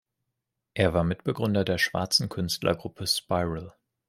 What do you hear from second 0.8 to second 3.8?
war Mitbegründer der schwarzen Künstlergruppe "Spiral".